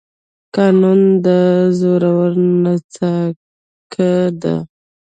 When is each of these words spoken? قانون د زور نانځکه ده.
قانون 0.55 1.01
د 1.25 1.27
زور 1.79 2.03
نانځکه 2.63 4.11
ده. 4.41 4.55